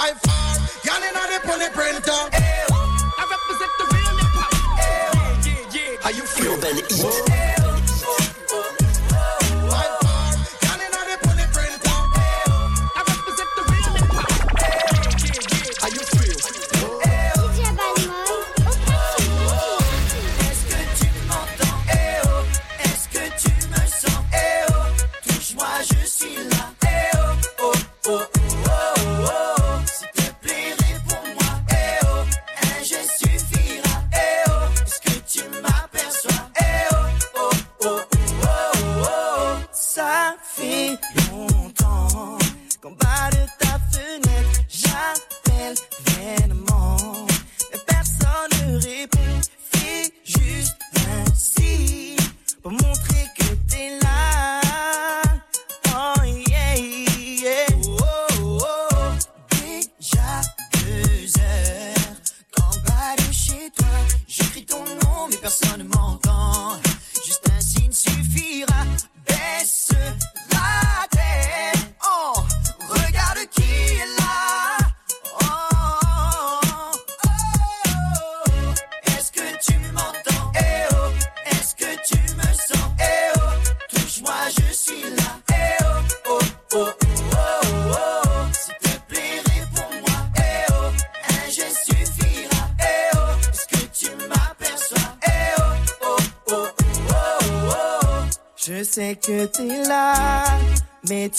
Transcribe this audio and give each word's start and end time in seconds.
by 0.00 0.12
far. 0.24 0.56
Y'all 0.84 1.02
in 1.08 1.14
the 1.60 1.68
printer. 1.74 2.20
I 2.32 3.24
represent 3.34 3.72
the 3.80 3.86
real 3.94 4.16
hip 4.20 4.34
hop. 4.40 4.52
You 6.16 6.24
feel 6.24 6.56
then 6.56 6.78
eat? 6.78 7.29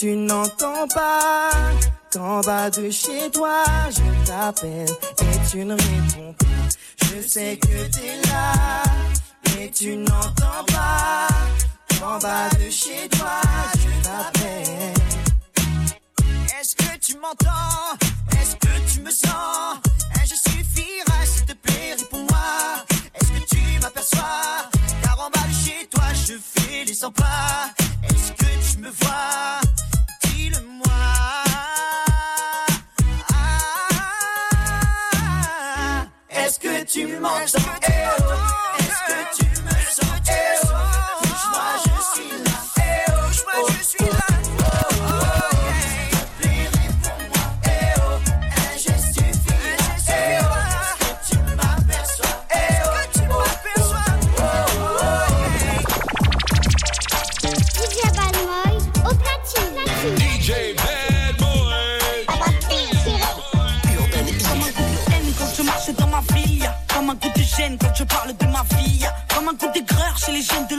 tu 0.02 0.16
n'entends 0.16 0.88
pas 0.88 1.52
qu'en 2.12 2.42
bas 2.42 2.72
de 2.72 2.90
chez 2.90 3.30
toi, 3.30 3.64
je 3.92 4.26
t'appelle 4.26 4.90
et 4.90 5.50
tu 5.52 5.64
ne 5.64 5.74
réponds 5.76 6.34
pas. 6.40 7.06
Je 7.06 7.22
sais 7.28 7.60
que 7.62 7.68
t'es 7.68 8.28
là, 8.28 8.82
mais 9.46 9.70
tu 9.70 9.96
n'entends 9.98 10.66
pas 10.74 11.28
qu'en 12.00 12.18
bas 12.18 12.50
de 12.50 12.68
chez 12.72 13.08
toi, 13.10 13.42
je 13.76 14.04
t'appelle. 14.04 14.94
Est-ce 16.60 16.76
que 16.76 16.98
tu 16.98 17.20
m'entends? 17.20 17.96
Est-ce 18.42 18.56
que 18.56 18.92
tu 18.92 19.02
me 19.02 19.12
sens? 19.12 19.78
Je 20.24 20.34
suffirai 20.50 21.26
s'il 21.26 21.46
te 21.46 21.54
plaît, 21.54 21.96
réponds-moi. 22.00 22.86
Est-ce 23.14 23.30
que 23.34 23.56
tu 23.56 23.80
m'aperçois? 23.80 24.68
Car 25.04 25.20
en 25.20 25.30
bas 25.30 25.48
de 25.48 25.54
chez 25.64 25.86
toi, 25.92 26.06
je 26.26 26.34
fais 26.34 26.86
les 26.86 26.96
100 26.96 27.12
pas. 27.12 27.70
Est-ce 28.10 28.32
que 28.32 28.72
tu 28.72 28.78
me 28.80 28.90
vois? 28.90 29.61
monster. 37.22 37.91
intelligente. 70.32 70.71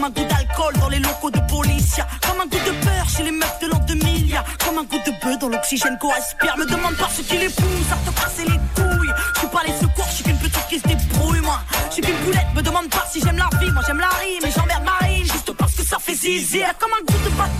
Comme 0.00 0.12
un 0.16 0.22
goût 0.22 0.28
d'alcool 0.28 0.72
dans 0.80 0.88
les 0.88 0.98
locaux 0.98 1.30
de 1.30 1.40
police 1.40 2.00
Comme 2.26 2.40
un 2.40 2.46
goût 2.46 2.64
de 2.64 2.72
peur 2.82 3.06
chez 3.06 3.22
les 3.22 3.32
meufs 3.32 3.58
de 3.60 3.66
l'an 3.66 3.78
2000 3.86 4.42
Comme 4.64 4.78
un 4.78 4.84
goût 4.84 4.96
de 5.04 5.10
bœuf 5.22 5.38
dans 5.38 5.48
l'oxygène 5.50 5.98
qu'on 5.98 6.08
respire. 6.08 6.56
Me 6.56 6.64
demande 6.64 6.96
pas 6.96 7.10
ce 7.14 7.20
qui 7.20 7.36
les 7.36 7.50
pousse 7.50 7.92
à 7.92 8.10
te 8.10 8.16
passer 8.18 8.44
les 8.44 8.56
couilles. 8.74 9.12
Je 9.34 9.38
suis 9.40 9.48
pas 9.48 9.60
les 9.66 9.74
secours, 9.74 10.06
je 10.08 10.14
suis 10.14 10.24
qu'une 10.24 10.38
petite 10.38 10.66
qui 10.70 10.78
se 10.78 10.88
débrouille 10.88 11.40
moi. 11.40 11.60
Je 11.88 11.94
suis 11.94 12.02
qu'une 12.02 12.16
boulette, 12.24 12.46
me 12.54 12.62
demande 12.62 12.88
pas 12.88 13.04
si 13.12 13.20
j'aime 13.20 13.36
la 13.36 13.50
vie. 13.58 13.70
Moi 13.72 13.82
j'aime 13.86 14.00
la 14.00 14.08
rime 14.08 14.46
et 14.46 14.50
j'emmerde 14.50 14.84
Marine 14.84 15.24
Juste 15.24 15.52
parce 15.52 15.74
que 15.74 15.82
ça 15.82 15.98
fait 15.98 16.14
zizir 16.14 16.68
Comme 16.78 16.92
un 16.92 17.04
goût 17.04 17.22
de 17.22 17.36
bateau 17.36 17.59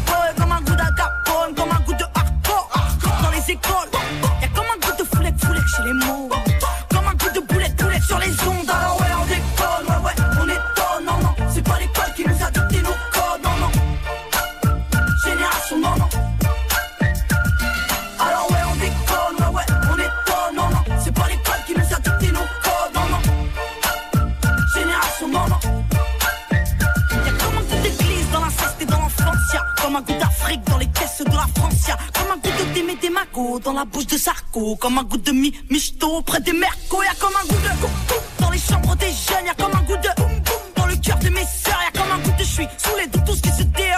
d'aimer 32.80 32.96
des 32.96 33.10
magots 33.10 33.58
dans 33.58 33.72
la 33.72 33.84
bouche 33.84 34.06
de 34.06 34.16
Sarko. 34.16 34.76
Comme 34.76 34.98
un 34.98 35.04
goût 35.04 35.18
de 35.18 35.32
mi 35.32 35.52
michto 35.70 36.22
près 36.22 36.40
des 36.40 36.52
mercos. 36.52 37.02
Y'a 37.02 37.14
comme 37.18 37.34
un 37.36 37.46
goût 37.46 37.60
de 37.60 37.68
coupe 37.80 37.90
-coupe 38.08 38.42
dans 38.42 38.50
les 38.50 38.58
chambres 38.58 38.96
des 38.96 39.06
jeunes. 39.06 39.46
Y'a 39.46 39.54
comme 39.54 39.74
un 39.74 39.82
goût 39.82 39.96
de 39.96 40.10
boum 40.16 40.32
boum 40.46 40.64
dans 40.76 40.86
le 40.86 40.96
cœur 40.96 41.18
de 41.18 41.28
mes 41.28 41.44
sœurs. 41.44 41.80
Y'a 41.84 42.00
comme 42.00 42.12
un 42.12 42.18
goût 42.18 42.32
de 42.38 42.44
je 42.44 42.44
suis 42.44 42.68
sous 42.78 42.96
les 42.96 43.08
tout 43.08 43.34
ce 43.34 43.42
qui 43.42 43.50
se 43.50 43.62
dé 43.62 43.89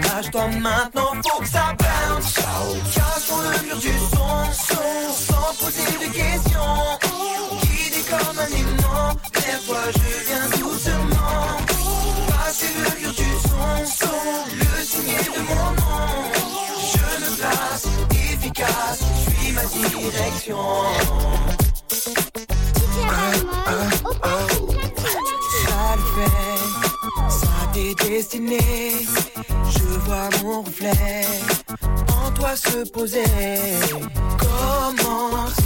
lâche-toi 0.00 0.46
maintenant. 0.60 1.12
Faut 1.28 1.40
que 1.42 1.48
ça 1.48 1.74
bounce. 1.78 2.34
Cache 2.94 3.28
dans 3.28 3.42
le 3.42 3.66
mur 3.66 3.76
du 3.78 3.92
son, 3.92 4.52
son, 4.52 5.12
sans 5.12 5.54
poser 5.58 5.90
de 6.02 6.08
questions. 6.12 6.80
Guidé 7.62 8.02
comme 8.10 8.38
un 8.38 8.46
aimant. 8.46 9.12
Lève-toi, 9.34 9.82
je 9.94 10.08
viens 10.26 10.46
doucement. 10.58 11.46
Passer 12.28 12.72
le 12.76 13.00
mur 13.00 13.12
du 13.12 13.30
son, 13.42 13.70
son, 13.86 14.22
le 14.56 14.84
signer 14.84 15.18
de 15.18 15.40
mon 15.48 15.70
nom. 15.80 16.08
Je 16.92 17.06
me 17.20 17.30
place, 17.36 17.84
efficace, 18.10 19.00
suis 19.38 19.52
ma 19.52 19.64
direction. 19.64 20.64
Ça 25.66 25.96
le 25.96 26.02
fait, 26.14 26.53
ça 27.84 27.94
t'est 27.94 28.08
destiné. 28.08 28.58
Je 29.70 29.98
vois 30.04 30.28
mon 30.42 30.62
reflet 30.62 31.26
en 32.08 32.30
toi 32.32 32.56
se 32.56 32.88
poser. 32.90 33.24
Commence. 34.38 35.56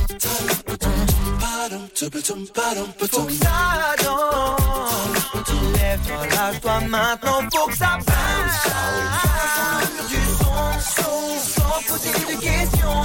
Faut 3.11 3.23
que 3.25 3.33
ça 3.33 3.95
danse. 4.05 4.61
Lève-toi, 5.75 6.27
lâche-toi 6.35 6.81
maintenant. 6.89 7.41
Faut 7.53 7.67
que 7.69 7.77
ça 7.77 7.99
bounce. 8.07 8.63
Du 10.09 10.17
son, 10.39 10.71
son, 10.97 11.21
sans 11.55 11.81
poser 11.89 12.13
de 12.13 12.41
questions. 12.41 13.05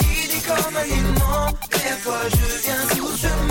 Guidé 0.00 0.40
comme 0.46 0.76
un 0.76 0.84
aimant. 0.84 1.48
Lève-toi, 1.72 2.20
je 2.30 2.62
viens 2.62 2.84
doucement. 2.96 3.47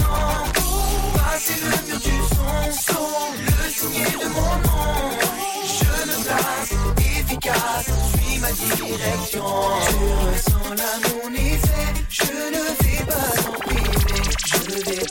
Direction. 8.75 9.43
Tu 9.89 9.97
ressens 10.25 10.69
l'amour 10.69 11.29
effet, 11.35 11.93
je 12.09 12.23
ne 12.23 12.61
vais 12.83 13.05
pas 13.05 13.31
t'en 13.43 13.53
priver. 13.53 14.23
Je 14.45 14.91
vais 14.91 15.06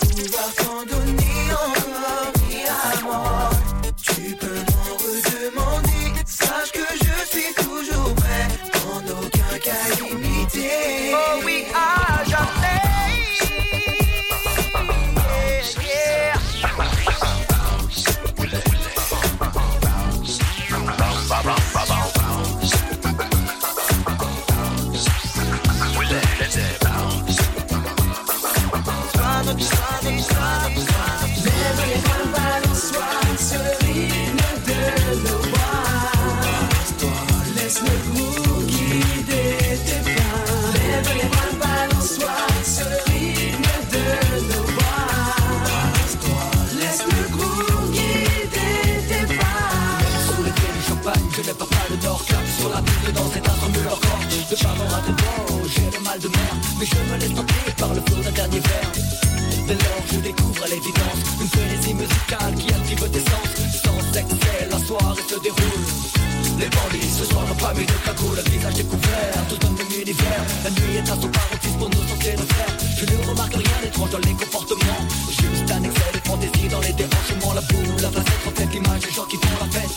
je 60.12 60.20
découvre 60.20 60.64
l'évidence 60.69 61.20
Une 61.41 61.49
frénésie 61.49 61.94
musicale 61.94 62.55
qui 62.58 62.73
active 62.73 63.11
tes 63.11 63.20
sens 63.20 63.49
Sans 63.85 64.19
excès, 64.19 64.69
la 64.70 64.79
soirée 64.79 65.23
se 65.29 65.41
déroule 65.41 66.26
les 66.58 66.70
bandits 66.70 67.11
ce 67.19 67.25
soir 67.26 67.44
n'ont 67.47 67.55
pas 67.55 67.75
mis 67.75 67.85
de 67.85 67.93
cagoule, 68.05 68.37
le 68.37 68.50
visage 68.50 68.75
découvert, 68.75 69.47
tout 69.49 69.67
un 69.67 69.70
même 69.73 70.01
univers. 70.01 70.43
La 70.65 70.70
nuit 70.70 70.96
est 70.96 71.10
à 71.10 71.15
son 71.20 71.29
paroxysme 71.29 71.79
pour 71.79 71.91
nous 71.91 72.08
sentir 72.08 72.32
de 72.32 72.46
faire. 72.55 72.77
Je 72.96 73.05
ne 73.05 73.29
remarque 73.29 73.55
rien 73.55 73.79
d'étrange 73.82 74.10
dans 74.10 74.19
les 74.19 74.32
comportements. 74.32 75.03
Juste 75.29 75.70
un 75.70 75.82
excès 75.82 76.13
de 76.15 76.29
fantaisie 76.29 76.69
dans 76.69 76.81
les 76.81 76.93
débranchements. 76.94 77.53
La 77.53 77.60
boule, 77.60 78.01
la 78.01 78.10
facette 78.10 78.44
reflète 78.46 78.72
l'image 78.72 79.01
des 79.01 79.10
gens 79.13 79.27
qui 79.27 79.36
font 79.36 79.58
la 79.60 79.70
fête. 79.70 79.95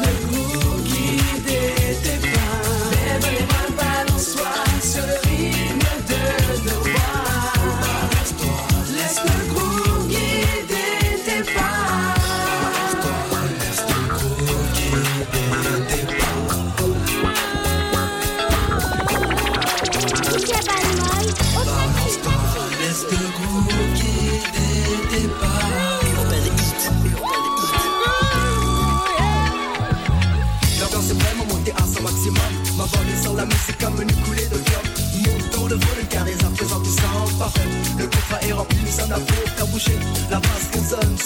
Laisse 0.00 0.21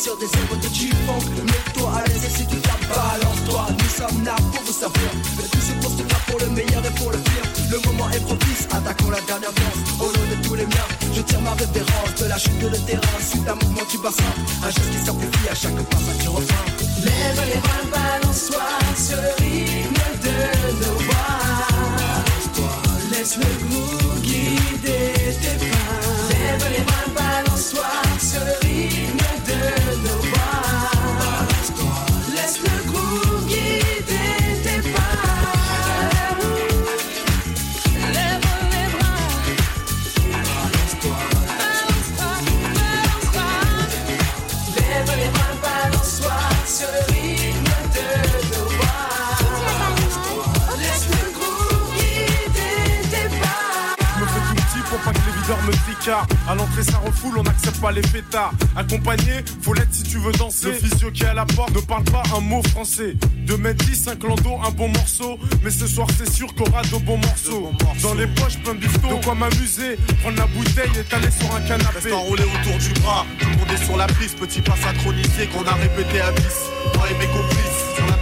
sur 0.06 0.16
des 0.18 0.26
œuvres 0.26 0.56
de 0.62 0.68
G-Funk 0.72 1.26
Mets-toi 1.42 1.90
à 1.98 2.06
l'aise 2.06 2.24
et 2.24 2.30
si 2.30 2.46
tu 2.46 2.56
tapes, 2.60 2.86
balance-toi 2.86 3.66
Nous 3.76 3.90
sommes 3.90 4.24
là 4.24 4.36
pour 4.52 4.62
vous 4.62 4.72
servir. 4.72 5.10
Le 5.36 5.42
tout 5.42 5.58
c'est 5.60 5.78
pour 5.80 5.90
ce 5.90 6.30
pour 6.30 6.38
le 6.38 6.48
meilleur 6.50 6.82
et 6.86 6.94
pour 6.94 7.10
le 7.10 7.18
pire. 7.18 7.46
Le 7.72 7.78
moment 7.86 8.08
est 8.10 8.20
propice, 8.20 8.68
attaquons 8.70 9.10
la 9.10 9.20
dernière 9.22 9.50
danse. 9.50 9.80
Au 9.98 10.06
nom 10.06 10.24
de 10.30 10.46
tous 10.46 10.54
les 10.54 10.66
miens, 10.66 10.88
je 11.12 11.22
tire 11.22 11.40
ma 11.40 11.54
révérence. 11.54 12.14
De 12.20 12.26
la 12.26 12.38
chute 12.38 12.58
de 12.58 12.68
terrain, 12.86 13.18
suite 13.18 13.48
à 13.48 13.52
un 13.52 13.54
mouvement 13.56 13.86
du 13.90 13.98
bassin 13.98 14.32
Un 14.62 14.70
geste 14.70 14.90
qui 14.92 15.06
s'amplifie 15.06 15.48
à 15.50 15.54
chaque 15.56 15.82
passage 15.90 16.18
du 16.22 16.28
refrain 16.28 16.64
Lève 17.02 17.42
les 17.50 17.60
bras, 17.60 17.84
balance-toi, 17.90 18.62
ce 18.94 19.16
rythme 19.42 20.06
de 20.22 20.36
nos 20.86 20.98
voix. 21.02 21.66
Laisse 23.10 23.36
le 23.38 23.50
groove 23.66 24.20
guider 24.22 24.75
l'entrée, 56.56 56.82
ça 56.82 56.98
refoule, 56.98 57.38
on 57.38 57.42
n'accepte 57.42 57.80
pas 57.80 57.92
les 57.92 58.02
pétards. 58.02 58.52
Accompagné, 58.76 59.44
faut 59.62 59.74
l'être 59.74 59.92
si 59.92 60.02
tu 60.02 60.18
veux 60.18 60.32
danser. 60.32 60.66
Le 60.66 60.72
physio 60.72 61.10
qui 61.10 61.22
est 61.22 61.26
à 61.26 61.34
la 61.34 61.46
porte 61.46 61.74
ne 61.74 61.80
parle 61.80 62.04
pas 62.04 62.22
un 62.36 62.40
mot 62.40 62.62
français. 62.62 63.14
2 63.46 63.56
mètres 63.56 63.84
10, 63.84 64.08
un 64.08 64.16
clando, 64.16 64.58
un 64.66 64.70
bon 64.70 64.88
morceau. 64.88 65.38
Mais 65.62 65.70
ce 65.70 65.86
soir, 65.86 66.08
c'est 66.16 66.30
sûr 66.30 66.54
qu'on 66.54 66.64
aura 66.64 66.82
de 66.82 66.96
bons 67.04 67.18
morceaux. 67.18 67.70
Dans 68.02 68.14
les 68.14 68.26
poches, 68.26 68.58
plein 68.58 68.74
de 68.74 68.80
bifton. 68.80 69.18
De 69.18 69.24
quoi 69.24 69.34
m'amuser, 69.34 69.96
prendre 70.22 70.38
la 70.38 70.46
bouteille 70.46 70.90
et 70.98 71.04
t'aller 71.04 71.30
sur 71.30 71.54
un 71.54 71.60
canapé. 71.60 71.86
Reste 71.94 72.12
enroulé 72.12 72.42
autour 72.42 72.78
du 72.78 73.00
bras, 73.00 73.26
tout 73.38 73.48
le 73.48 73.56
monde 73.56 73.70
est 73.72 73.84
sur 73.84 73.96
la 73.96 74.06
piste, 74.06 74.38
petit 74.38 74.60
pas 74.60 74.76
synchronisé 74.76 75.46
qu'on 75.46 75.64
a 75.64 75.74
répété 75.74 76.20
à 76.20 76.32
10. 76.32 76.42
Moi 76.96 77.06
et 77.10 77.14
mes 77.18 77.26
complices, 77.26 77.75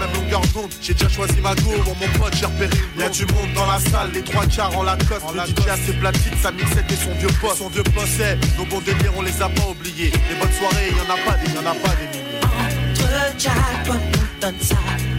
même 0.07 0.15
longueur 0.15 0.41
d'onde. 0.53 0.71
J'ai 0.81 0.95
déjà 0.95 1.09
choisi 1.09 1.41
ma 1.41 1.55
go, 1.55 1.71
pour 1.85 1.97
mon 1.97 2.19
pote, 2.19 2.35
j'ai 2.39 2.47
repéré 2.47 2.77
Y'a 2.99 3.09
du 3.09 3.27
monde 3.27 3.53
dans 3.55 3.67
la 3.67 3.79
salle, 3.79 4.11
les 4.13 4.23
trois 4.23 4.47
quarts 4.47 4.77
en 4.77 4.83
Lacoste. 4.83 5.23
Le 5.35 5.41
DJ 5.41 5.69
a 5.69 5.77
ses 5.77 5.93
platines, 5.95 6.39
sa 6.43 6.53
mixette 6.53 6.91
et 6.91 6.97
son 6.97 7.15
vieux 7.15 7.35
poste. 7.41 7.59
Son 7.59 7.69
vieux 7.69 7.83
poste, 7.83 8.09
c'est 8.17 8.39
nos 8.59 8.65
bons 8.67 8.81
délires, 8.81 9.13
on 9.17 9.23
les 9.23 9.43
a 9.43 9.49
pas 9.49 9.69
oubliés. 9.69 10.13
Les 10.29 10.37
bonnes 10.37 10.53
soirées, 10.53 10.91
y 10.91 11.01
en 11.01 11.13
a 11.13 11.19
pas 11.19 11.37
des, 11.39 11.53
y 11.53 11.59
en 11.59 11.67
a 11.67 11.75
pas 11.75 11.95
des 11.97 12.09
milliers. 12.09 12.41
Entre 12.43 13.39
jackpot, 13.39 13.93
on 13.95 14.41
donne 14.41 14.61
ça 14.61 14.77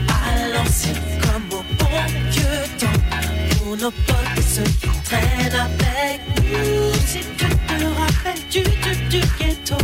à 0.10 0.48
l'ancienne 0.54 1.02
comme 1.22 1.60
au 1.60 1.64
bon 1.78 1.90
vieux 2.30 2.44
temps. 2.80 3.58
Pour 3.58 3.78
nos 3.78 3.92
potes 3.92 4.35
ceux 4.56 4.64
qui 4.64 4.88
traînent 5.04 5.60
avec 5.68 6.22
nous. 6.38 6.94
Si 7.06 7.20
tu 7.38 7.46
te 7.46 7.78
rappelles 8.00 8.46
du 8.50 8.64
truc 8.64 9.00
du 9.10 9.20
ghetto. 9.38 9.78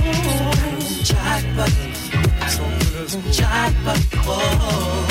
Jackpot, 1.04 1.72
jackpot, 3.32 4.02
oh. 4.28 5.11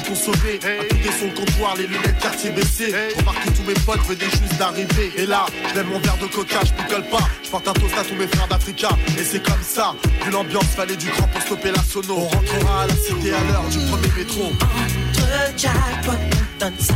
Consommer, 0.11 0.59
à 0.61 0.83
tout 0.93 1.13
son 1.21 1.29
comptoir, 1.29 1.77
les 1.77 1.87
lunettes 1.87 2.19
quartier 2.19 2.49
baissées. 2.49 2.93
Remarque 3.17 3.45
que 3.45 3.49
tous 3.51 3.63
mes 3.63 3.73
potes 3.85 4.01
venaient 4.09 4.29
juste 4.29 4.57
d'arriver. 4.59 5.09
Et 5.15 5.25
là, 5.25 5.45
lève 5.73 5.87
mon 5.87 5.99
verre 5.99 6.17
de 6.17 6.27
coca, 6.27 6.59
je 6.65 6.73
picole 6.83 7.03
pas. 7.03 7.29
Je 7.41 7.49
porte 7.49 7.65
un 7.69 7.71
toast 7.71 7.97
à 7.97 8.03
tous 8.03 8.15
mes 8.15 8.27
frères 8.27 8.49
d'Africa. 8.49 8.89
Et 9.17 9.23
c'est 9.23 9.41
comme 9.41 9.63
ça, 9.63 9.95
vu 10.25 10.31
l'ambiance, 10.31 10.65
fallait 10.75 10.97
du 10.97 11.07
cran 11.07 11.29
pour 11.31 11.41
stopper 11.41 11.71
la 11.71 11.81
sono. 11.81 12.17
On 12.17 12.27
rentrera 12.27 12.81
à 12.83 12.87
la 12.87 12.95
cité 12.95 13.33
à 13.33 13.41
l'heure 13.41 13.63
du 13.69 13.77
premier 13.89 14.11
métro. 14.17 14.51
Entre 14.51 15.57
jackpot, 15.57 16.11
on 16.11 16.59
donne 16.59 16.79
ça 16.81 16.95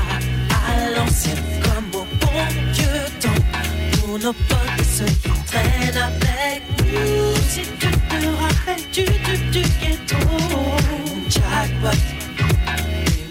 à 0.68 0.90
l'ancienne 0.90 1.44
comme 1.64 2.02
au 2.02 2.06
bon 2.20 2.46
vieux 2.74 3.06
temps. 3.22 3.98
Pour 4.02 4.20
nos 4.20 4.34
potes 4.34 4.86
ceux 4.94 5.06
qui 5.06 5.30
traînent 5.48 6.04
avec 6.04 6.64
nous. 6.82 7.34
Si 7.48 7.62
tu 7.80 7.88
te 7.88 8.26
rappelles 8.42 8.84
du 8.92 9.06
truc 9.06 9.52
du 9.52 9.62
ghetto. 9.62 10.18
Jackpot, 11.30 11.98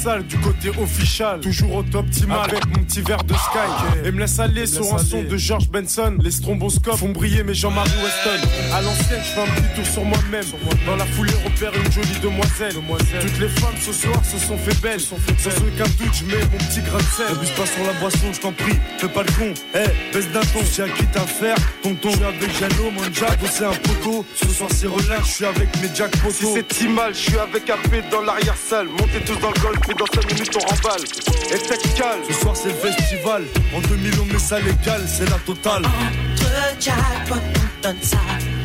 du 0.00 0.38
côté 0.38 0.70
official, 0.80 1.40
toujours 1.40 1.74
au 1.74 1.82
top 1.82 2.06
optimal 2.06 2.48
avec 2.48 2.66
mon 2.68 2.82
petit 2.84 3.02
verre 3.02 3.22
de 3.22 3.34
Sky. 3.34 4.06
Et 4.06 4.10
me 4.10 4.20
laisse 4.20 4.38
aller 4.38 4.64
sur 4.64 4.94
un 4.94 4.98
son 4.98 5.22
de 5.22 5.36
George 5.36 5.68
Benson. 5.68 6.16
Les 6.22 6.30
stromboscopes 6.30 6.96
font 6.96 7.10
briller 7.10 7.44
mes 7.44 7.52
Jean-Marie 7.52 7.90
Weston. 8.02 8.48
À 8.72 8.80
l'ancienne, 8.80 9.20
je 9.22 9.28
fais 9.28 9.42
un 9.42 9.54
petit 9.54 9.74
tour 9.76 9.86
sur 9.92 10.04
moi-même. 10.06 10.44
Dans 10.86 10.96
la 10.96 11.04
foulée, 11.04 11.34
repère 11.44 11.72
une 11.74 11.92
jolie 11.92 12.18
demoiselle. 12.22 12.74
Toutes 13.20 13.38
les 13.40 13.48
femmes 13.48 13.74
ce 13.78 13.92
soir 13.92 14.24
se 14.24 14.38
sont 14.38 14.56
fait 14.56 14.80
belles. 14.80 15.00
Sans 15.00 15.16
aucun 15.16 15.84
doute, 15.98 16.14
je 16.14 16.24
mets 16.24 16.44
mon 16.50 16.58
petit 16.58 16.80
grain 16.80 16.96
de 16.98 17.02
sel. 17.02 17.26
Abuse 17.32 17.50
pas 17.50 17.66
sur 17.66 17.84
la 17.84 17.92
boisson, 18.00 18.32
je 18.32 18.40
t'en 18.40 18.52
prie, 18.52 18.78
fais 18.96 19.08
pas 19.08 19.22
le 19.22 19.32
con. 19.32 19.52
Eh, 19.74 20.14
baisse 20.14 20.30
d'un 20.32 20.40
ton, 20.40 20.60
j'ai 20.74 20.84
acquis 20.84 21.04
à 21.14 21.26
faire. 21.26 21.56
Tonton, 21.82 22.08
je 22.10 22.16
suis 22.16 22.24
avec 22.24 22.58
Jano, 22.58 22.90
mon 22.90 23.02
jack, 23.12 23.38
c'est 23.50 23.66
un 23.66 23.72
poteau. 23.72 24.24
Ce 24.34 24.48
soir 24.48 24.70
c'est 24.72 24.86
relax, 24.86 25.28
je 25.28 25.32
suis 25.34 25.44
avec 25.44 25.68
mes 25.82 25.90
jack 25.94 26.10
Si 26.14 26.20
poteaux. 26.22 26.54
c'est 26.54 26.72
si 26.72 26.88
mal, 26.88 27.12
je 27.14 27.18
suis 27.18 27.38
avec 27.38 27.68
AP 27.68 28.10
dans 28.10 28.22
l'arrière-salle. 28.22 28.86
Montez 28.88 29.20
tous 29.26 29.38
dans 29.40 29.50
le 29.50 29.60
golf 29.60 29.89
et 29.90 29.94
dans 29.94 30.06
5 30.06 30.32
minutes 30.32 30.56
on 30.56 30.60
remballe. 30.60 31.04
Et 31.52 31.98
calme. 31.98 32.20
Ce 32.28 32.34
soir 32.34 32.56
c'est 32.56 32.72
festival. 32.72 33.44
En 33.74 33.80
2000 33.80 34.20
on 34.20 34.24
met 34.26 34.38
ça 34.38 34.60
légal, 34.60 35.02
c'est 35.06 35.28
la 35.28 35.38
totale. 35.38 35.84
Entre 35.84 36.80
jackpot, 36.80 37.34
on 37.34 37.82
donne 37.82 38.02
ça 38.02 38.18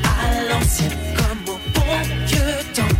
à 0.03 0.53
l'ancienne 0.53 0.91
comme 1.15 1.55
au 1.55 1.60
bon 1.74 1.82
vieux 2.27 2.63
temps. 2.74 2.96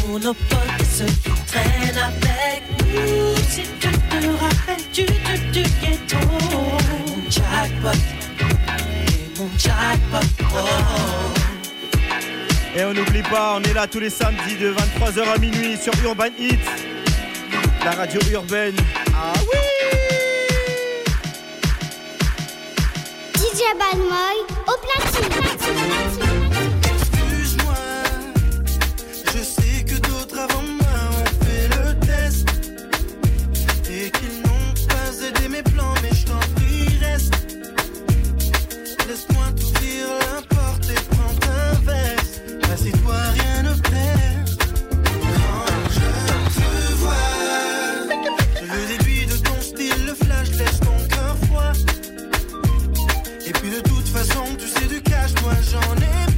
Pour 0.00 0.20
nos 0.20 0.34
potes 0.34 0.80
et 0.80 0.84
ceux 0.84 1.06
qui 1.06 1.30
traînent 1.46 1.98
avec 1.98 2.62
nous. 2.92 3.36
Si 3.48 3.62
tu 3.80 3.88
te 3.88 4.26
rappelles 4.42 4.90
du 4.92 5.06
truc 5.06 5.50
du 5.52 5.62
ghetto. 5.62 6.18
Mon 7.06 7.30
jackpot, 7.30 7.98
et 8.38 9.38
mon 9.38 9.50
jackpot, 9.58 10.26
oh. 10.54 11.42
Et 12.74 12.84
on 12.84 12.94
n'oublie 12.94 13.22
pas, 13.22 13.58
on 13.58 13.62
est 13.62 13.74
là 13.74 13.86
tous 13.86 14.00
les 14.00 14.08
samedis 14.08 14.56
de 14.56 14.72
23h 14.72 15.34
à 15.34 15.38
minuit 15.38 15.76
sur 15.76 15.92
Urban 16.02 16.30
Hit, 16.38 16.60
la 17.84 17.90
radio 17.92 18.20
urbaine. 18.32 18.76
Ah 19.14 19.32
oui 19.52 19.58
DJ 23.34 23.62
Balmoy 23.78 24.46
au 24.68 24.76
platine. 24.86 25.51
Et 53.44 53.52
puis 53.52 53.70
de 53.70 53.80
toute 53.80 54.08
façon, 54.08 54.44
tu 54.58 54.68
sais 54.68 54.86
du 54.86 55.00
cash, 55.02 55.32
moi 55.42 55.52
j'en 55.70 55.96
ai 55.96 56.31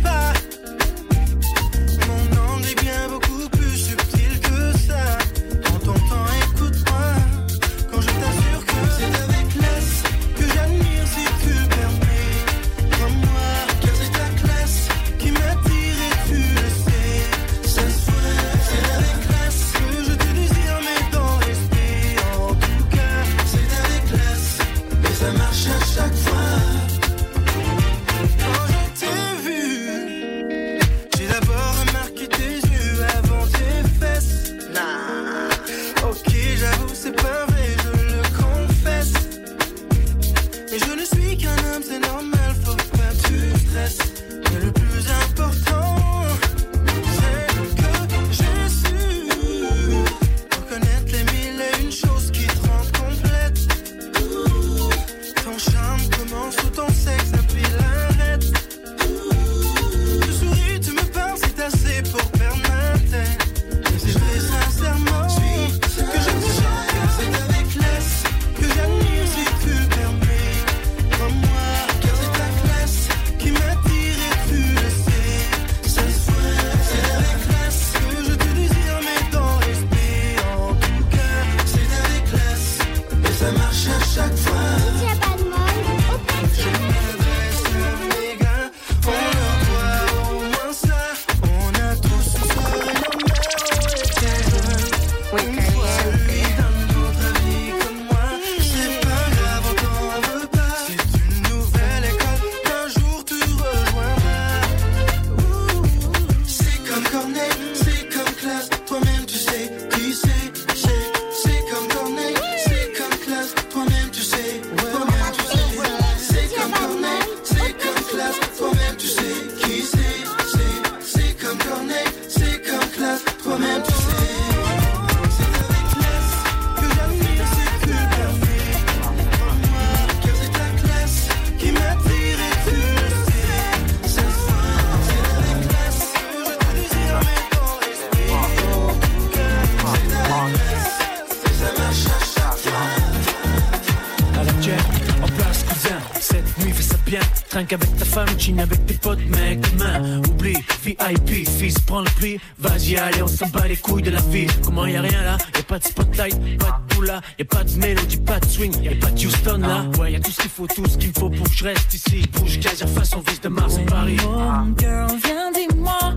chine 148.44 148.60
avec 148.60 148.84
tes 148.84 148.94
potes, 148.94 149.24
mec. 149.30 149.58
Demain, 149.72 150.20
oublie, 150.28 150.58
VIP, 150.84 151.48
fils, 151.48 151.78
prends 151.86 152.00
le 152.00 152.10
pli. 152.18 152.38
Vas-y, 152.58 152.96
allez, 152.96 153.22
on 153.22 153.26
s'en 153.26 153.48
bat 153.48 153.66
les 153.66 153.76
couilles 153.76 154.02
de 154.02 154.10
la 154.10 154.20
vie. 154.20 154.46
Comment 154.62 154.84
y 154.84 154.96
a 154.96 155.00
rien 155.00 155.22
là? 155.22 155.38
Y'a 155.56 155.62
pas 155.62 155.78
de 155.78 155.84
spotlight, 155.84 156.58
pas 156.58 156.78
de 156.88 156.94
boula, 156.94 157.22
y'a 157.38 157.44
pas 157.46 157.64
de 157.64 157.72
mélodie, 157.78 158.18
pas 158.18 158.38
de 158.40 158.46
swing, 158.46 158.82
y'a 158.82 158.94
pas 158.96 159.10
de 159.10 159.26
Houston 159.26 159.58
là. 159.58 159.86
Ouais, 159.98 160.12
y'a 160.12 160.20
tout 160.20 160.30
ce 160.30 160.42
qu'il 160.42 160.50
faut, 160.50 160.66
tout 160.66 160.86
ce 160.86 160.98
qu'il 160.98 161.08
me 161.08 161.14
faut 161.14 161.30
pour 161.30 161.48
que 161.48 161.56
je 161.56 161.64
reste 161.64 161.94
ici. 161.94 162.28
Bouge, 162.32 162.58
gaz, 162.60 162.84
façon 162.94 163.22
vis 163.26 163.40
de 163.40 163.48
Mars 163.48 163.76
en 163.78 163.86
Paris. 163.86 164.18
Oh, 164.26 164.76
girl, 164.78 165.18
viens, 165.24 165.50
dis-moi. 165.52 166.14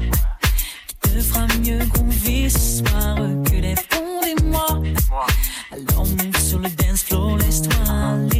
Qui 0.87 0.95
te 1.09 1.19
fera 1.21 1.47
mieux 1.63 1.85
groover 1.85 2.49
ce 2.49 2.83
soir 2.83 3.15
que 3.45 3.55
les 3.55 3.75
fonds 3.89 4.21
des 4.21 4.43
mois. 4.43 4.81
Alors 5.71 6.05
move 6.05 6.39
sur 6.43 6.59
le 6.59 6.69
dance 6.69 7.03
floor, 7.03 7.37
laisse-toi 7.37 7.75
aller. 7.87 8.36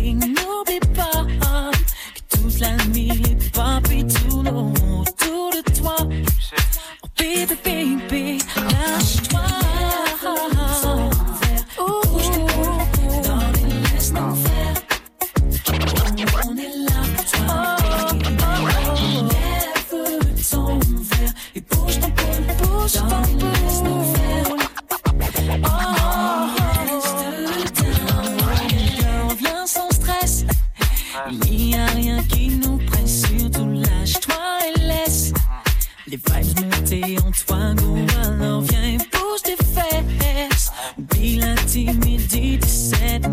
Les 36.10 36.16
vibes 36.16 36.66
mutés, 36.66 37.18
Antoine 37.26 37.78
ou 37.82 37.98
alors 38.24 38.62
viens, 38.62 38.84
et 38.84 38.98
bouge 38.98 39.42
tes 39.44 39.58
fesses. 39.58 40.72
Oublie 40.98 41.36
l'intimidité, 41.36 42.58
17 42.58 43.28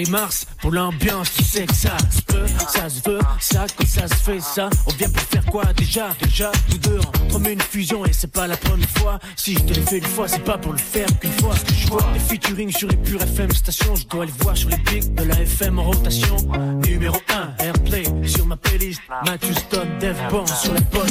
Paris-Mars 0.00 0.46
pour 0.62 0.70
l'ambiance, 0.70 1.30
tu 1.36 1.44
sais 1.44 1.66
que 1.66 1.74
ça 1.74 1.94
se 2.10 2.22
peut, 2.22 2.46
ça 2.68 2.88
se 2.88 3.02
veut, 3.06 3.18
ça 3.38 3.66
quand 3.76 3.86
ça 3.86 4.08
se 4.08 4.14
fait 4.14 4.40
ça. 4.40 4.70
On 4.86 4.92
vient 4.92 5.10
pour 5.10 5.22
faire 5.24 5.44
quoi 5.44 5.64
déjà, 5.76 6.08
déjà, 6.22 6.50
tous 6.70 6.78
deux 6.78 6.98
entre 6.98 7.50
une 7.50 7.60
fusion 7.60 8.06
et 8.06 8.12
c'est 8.14 8.32
pas 8.32 8.46
la 8.46 8.56
première 8.56 8.88
fois. 8.90 9.18
Si 9.36 9.52
je 9.54 9.58
te 9.58 9.74
l'ai 9.74 9.82
fait 9.82 9.98
une 9.98 10.04
fois, 10.04 10.26
c'est 10.26 10.44
pas 10.44 10.56
pour 10.56 10.72
le 10.72 10.78
faire 10.78 11.06
qu'une 11.20 11.32
fois. 11.32 11.54
Ce 11.54 11.64
que 11.66 11.74
je 11.74 11.88
vois, 11.88 12.06
les 12.14 12.20
featuring 12.20 12.70
sur 12.70 12.88
les 12.88 12.96
pures 12.96 13.20
FM 13.20 13.50
stations, 13.50 13.94
je 13.94 14.06
dois 14.06 14.24
les 14.24 14.32
voir 14.40 14.56
sur 14.56 14.70
les 14.70 14.78
pics 14.78 15.14
de 15.14 15.22
la 15.22 15.38
FM 15.42 15.78
en 15.78 15.84
rotation. 15.84 16.36
Numéro 16.86 17.18
1, 17.58 17.64
Airplay 17.64 18.04
sur 18.24 18.46
ma 18.46 18.56
playlist. 18.56 19.02
Matthew 19.26 19.52
Stone, 19.52 19.98
Dev 20.00 20.16
Bond 20.30 20.46
sur 20.46 20.72
la 20.72 20.80
bonne. 20.80 21.10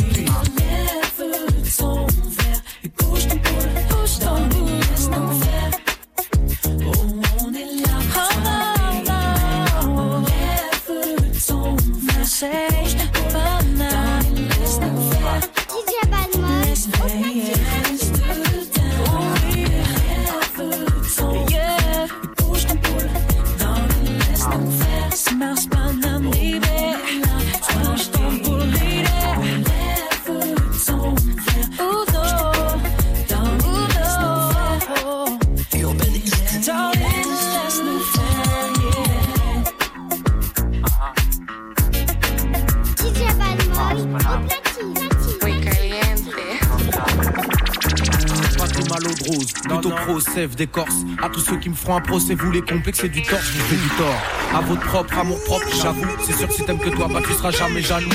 Sève 50.39 50.56
d'écorce. 50.56 50.95
À 51.22 51.30
tous 51.30 51.39
ceux 51.39 51.58
qui 51.58 51.69
me 51.69 51.76
feront 51.76 51.98
un 51.98 52.02
procès, 52.02 52.36
vous 52.36 52.52
les 52.52 52.62
complexes 52.62 53.04
et 53.04 53.10
du 53.10 53.22
tort, 53.24 53.39
je 53.41 53.52
vous 53.52 53.65
fais 53.65 53.76
du 53.76 53.89
tort. 53.98 54.22
À 54.56 54.62
votre 54.62 54.82
propre 54.82 55.17
amour 55.17 55.43
propre, 55.43 55.67
j'avoue. 55.82 56.06
C'est 56.26 56.34
sûr 56.34 56.48
que 56.48 56.54
si 56.54 56.63
t'aimes 56.63 56.80
que 56.80 56.89
toi, 56.89 57.08
bah 57.12 57.22
tu 57.26 57.34
seras 57.34 57.52
jamais 57.52 57.82
jaloux. 57.82 58.10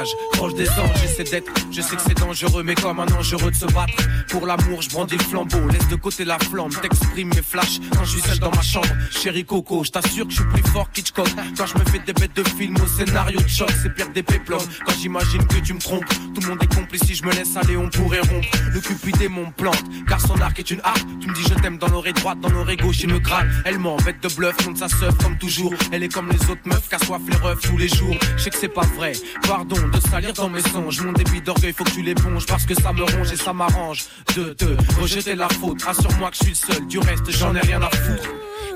Sage, 0.00 0.16
proche 0.32 0.54
des 0.54 0.68
anges, 0.70 0.96
j'essaie 1.02 1.24
d'être. 1.24 1.52
Je 1.70 1.82
sais 1.82 1.96
que 1.96 2.02
c'est 2.02 2.16
dangereux, 2.16 2.62
mais 2.62 2.74
comme 2.74 3.00
un 3.00 3.06
dangereux 3.06 3.50
de 3.50 3.56
se 3.56 3.66
battre. 3.66 3.92
Pour 4.28 4.46
l'amour, 4.46 4.80
je 4.80 4.88
brandis 4.88 5.16
le 5.16 5.22
flambeau, 5.22 5.68
laisse 5.68 5.88
de 5.88 5.96
côté 5.96 6.24
la 6.24 6.38
flamme, 6.38 6.70
t'exprimes 6.70 7.28
mes 7.28 7.42
flashs 7.42 7.80
quand 7.94 8.04
je 8.04 8.10
suis 8.10 8.20
seul 8.22 8.38
dans 8.38 8.50
ma 8.50 8.62
chambre. 8.62 8.88
Chérie 9.10 9.44
Coco, 9.44 9.84
je 9.84 9.90
t'assure 9.90 10.26
que 10.26 10.30
je 10.30 10.36
suis 10.36 10.50
plus 10.50 10.62
fort 10.70 10.90
qu'Hitchcock. 10.90 11.28
Quand 11.56 11.66
je 11.66 11.78
me 11.78 11.84
fais 11.84 11.98
des 11.98 12.12
bêtes 12.14 12.34
de 12.34 12.44
film 12.44 12.76
au 12.82 12.86
scénario 12.86 13.40
de 13.40 13.48
choc, 13.48 13.70
c'est 13.82 13.92
pire 13.94 14.08
des 14.10 14.22
péplums. 14.22 14.66
Quand 14.86 14.94
j'imagine 14.98 15.46
que 15.46 15.58
tu 15.58 15.74
me 15.74 15.80
trompes, 15.80 16.06
tout 16.34 16.40
le 16.40 16.48
monde 16.48 16.62
est 16.62 16.74
complice. 16.74 17.02
Si 17.04 17.14
je 17.14 17.24
me 17.24 17.32
laisse 17.32 17.56
aller, 17.56 17.76
on 17.76 17.90
pourrait 17.90 18.20
rompre. 18.20 18.48
Le 18.72 18.80
cupidé 18.80 19.28
mon 19.28 19.50
plante, 19.50 19.84
car 20.08 20.20
son 20.20 20.40
arc 20.40 20.58
est 20.58 20.70
une 20.70 20.80
harpe. 20.82 21.06
Tu 21.20 21.28
me 21.28 21.34
dis 21.34 21.42
je 21.42 21.54
t'aime 21.60 21.76
dans 21.76 21.88
l'oreille 21.88 22.14
droite, 22.14 22.40
dans 22.40 22.50
l'oreille 22.50 22.78
gauche, 22.78 23.00
il 23.02 23.12
me 23.12 23.18
gratte. 23.18 23.46
Elle 23.64 23.78
m'embête 23.78 24.22
de 24.22 24.34
bluff, 24.34 24.54
monte 24.66 24.78
sa 24.78 24.88
seuf 24.88 25.14
comme 25.18 25.36
toujours. 25.36 25.74
Elle 25.92 26.02
est 26.02 26.12
comme 26.12 26.30
les 26.30 26.50
autres 26.50 26.62
meufs, 26.64 26.88
qu'assoif 26.88 27.20
les 27.28 27.36
refs 27.36 27.60
tous 27.60 27.76
les 27.76 27.88
jours. 27.88 28.16
Je 28.36 28.42
sais 28.44 28.50
que 28.50 28.56
c'est 28.56 28.68
pas 28.68 28.86
vrai, 28.96 29.12
pardon 29.46 29.89
de 29.92 30.00
salir 30.00 30.32
dans 30.32 30.48
mes 30.48 30.62
songes. 30.62 31.00
Mon 31.02 31.12
débit 31.12 31.40
d'orgueil, 31.40 31.72
faut 31.72 31.84
que 31.84 31.90
tu 31.90 32.02
l'éponges 32.02 32.46
parce 32.46 32.64
que 32.64 32.74
ça 32.74 32.92
me 32.92 33.02
ronge 33.02 33.32
et 33.32 33.36
ça 33.36 33.52
m'arrange. 33.52 34.04
De 34.36 34.52
te 34.52 34.64
rejeter 35.00 35.34
la 35.34 35.48
faute, 35.48 35.82
rassure-moi 35.82 36.30
que 36.30 36.36
je 36.36 36.44
suis 36.44 36.50
le 36.68 36.74
seul. 36.74 36.86
Du 36.86 36.98
reste, 36.98 37.30
j'en 37.30 37.54
ai 37.54 37.60
rien 37.60 37.80
à 37.82 37.90
foutre. 37.90 38.28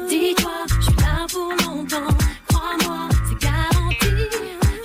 Dis-toi, 0.09 0.51
je 0.77 0.85
suis 0.85 0.95
là 0.97 1.27
pour 1.31 1.51
longtemps. 1.67 2.17
Crois-moi, 2.49 3.09
c'est 3.29 3.41
garanti. 3.41 4.29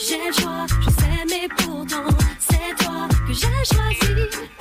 J'ai 0.07 0.27
le 0.27 0.41
choix, 0.41 0.65
je 0.81 0.89
sais, 0.89 1.25
mais 1.27 1.47
pourtant, 1.57 2.17
c'est 2.39 2.83
toi 2.83 3.07
que 3.27 3.33
j'ai 3.33 3.75
choisi. 3.75 4.58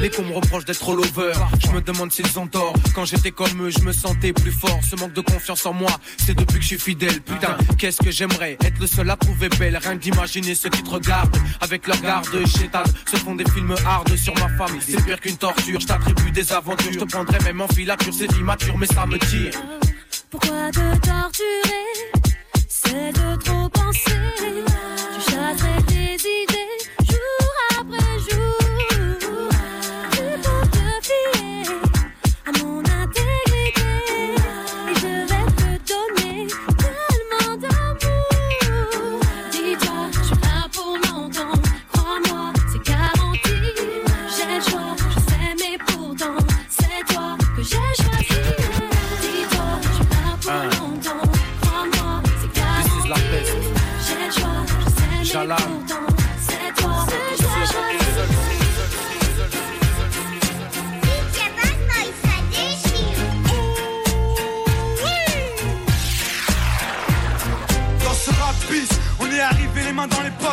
Les 0.00 0.08
cons 0.08 0.22
me 0.22 0.32
reprochent 0.32 0.64
d'être 0.64 0.94
lover. 0.94 1.32
Je 1.62 1.70
me 1.72 1.82
demande 1.82 2.10
s'ils 2.10 2.38
ont 2.38 2.46
tort. 2.46 2.72
Quand 2.94 3.04
j'étais 3.04 3.30
comme 3.30 3.66
eux, 3.66 3.70
je 3.70 3.80
me 3.80 3.92
sentais 3.92 4.32
plus 4.32 4.50
fort. 4.50 4.80
Ce 4.88 4.96
manque 4.96 5.12
de 5.12 5.20
confiance 5.20 5.66
en 5.66 5.74
moi, 5.74 5.90
c'est 6.16 6.34
depuis 6.34 6.56
que 6.56 6.62
je 6.62 6.68
suis 6.68 6.78
fidèle. 6.78 7.20
Putain, 7.20 7.56
qu'est-ce 7.76 8.02
que 8.02 8.10
j'aimerais? 8.10 8.56
Être 8.64 8.78
le 8.80 8.86
seul 8.86 9.10
à 9.10 9.16
trouver 9.16 9.50
belle. 9.50 9.76
Rien 9.76 9.96
d'imaginer 9.96 10.54
ceux 10.54 10.70
qui 10.70 10.82
te 10.82 10.88
regardent 10.88 11.36
avec 11.60 11.86
leur 11.86 12.00
garde 12.00 12.28
chétane. 12.46 12.86
Se 13.10 13.16
font 13.16 13.34
des 13.34 13.44
films 13.50 13.74
hard 13.84 14.16
sur 14.16 14.34
ma 14.36 14.48
femme. 14.56 14.78
C'est 14.80 15.04
pire 15.04 15.20
qu'une 15.20 15.36
torture. 15.36 15.78
Je 15.78 15.86
t'attribue 15.86 16.30
des 16.30 16.50
aventures. 16.50 16.92
Je 16.92 16.98
te 16.98 17.04
prendrais 17.04 17.40
même 17.40 17.60
en 17.60 17.68
filature. 17.68 18.14
C'est 18.14 18.32
immature, 18.38 18.78
mais 18.78 18.86
ça 18.86 19.04
me 19.04 19.18
tire. 19.18 19.52
Pourquoi 20.30 20.70
te 20.70 20.96
torturer? 20.96 21.86
C'est 22.68 23.12
de 23.12 23.36
trop 23.44 23.68
penser. 23.68 24.12
Tu 24.38 25.30
chasserais 25.30 25.82
tes 25.86 26.14
idées 26.14 26.69